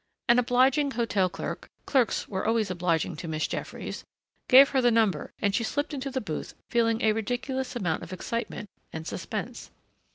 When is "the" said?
4.81-4.89, 6.09-6.19